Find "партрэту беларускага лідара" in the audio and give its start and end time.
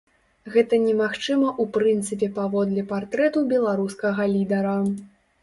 2.93-4.75